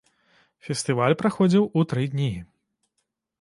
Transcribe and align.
Фестываль 0.69 1.15
праходзіў 1.21 1.67
у 1.77 1.85
тры 1.93 2.03
дні. 2.15 2.31